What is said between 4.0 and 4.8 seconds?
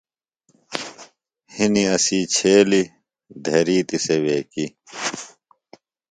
سےۡ ویکیۡ